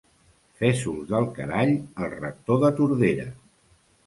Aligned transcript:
Fesols 0.61 1.11
del 1.11 1.27
carall, 1.35 1.75
el 2.01 2.09
rector 2.15 2.61
de 2.65 2.73
Tordera. 2.81 3.29